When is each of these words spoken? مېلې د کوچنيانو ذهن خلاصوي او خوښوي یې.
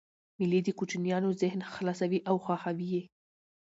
مېلې 0.37 0.59
د 0.63 0.69
کوچنيانو 0.79 1.29
ذهن 1.41 1.61
خلاصوي 1.75 2.19
او 2.29 2.35
خوښوي 2.43 2.87
یې. 2.93 3.03